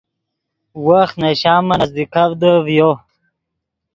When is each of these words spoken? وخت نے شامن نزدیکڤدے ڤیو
وخت 0.85 1.15
نے 1.21 1.29
شامن 1.41 1.79
نزدیکڤدے 1.81 2.51
ڤیو 2.65 2.89